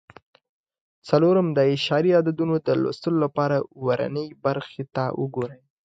[1.07, 2.35] څلورم: د اعشاري عدد
[2.67, 5.61] د لوستلو لپاره ورنیي برخو ته وګورئ.